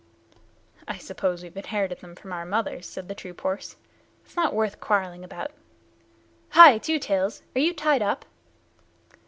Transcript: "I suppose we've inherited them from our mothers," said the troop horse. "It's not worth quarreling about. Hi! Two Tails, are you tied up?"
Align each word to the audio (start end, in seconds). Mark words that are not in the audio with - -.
"I 0.87 0.97
suppose 0.97 1.43
we've 1.43 1.55
inherited 1.55 1.99
them 1.99 2.15
from 2.15 2.33
our 2.33 2.43
mothers," 2.43 2.87
said 2.87 3.07
the 3.07 3.13
troop 3.13 3.41
horse. 3.41 3.75
"It's 4.25 4.35
not 4.35 4.55
worth 4.55 4.79
quarreling 4.79 5.23
about. 5.23 5.51
Hi! 6.57 6.79
Two 6.79 6.97
Tails, 6.97 7.43
are 7.55 7.59
you 7.61 7.71
tied 7.75 8.01
up?" 8.01 8.25